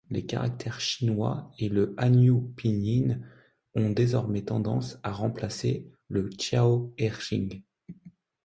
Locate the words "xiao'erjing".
6.27-7.61